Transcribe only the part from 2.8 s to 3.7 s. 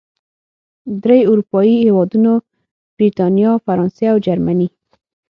بریتانیا،